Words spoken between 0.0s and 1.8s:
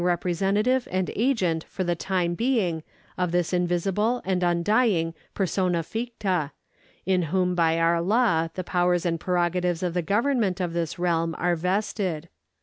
representative and agent